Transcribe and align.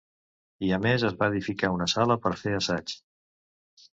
I 0.67 0.71
a 0.77 0.79
més 0.85 1.03
es 1.09 1.17
va 1.19 1.27
edificar 1.33 1.69
una 1.75 1.87
sala 1.95 2.17
per 2.23 2.33
fer 2.45 2.57
assaigs. 2.61 2.99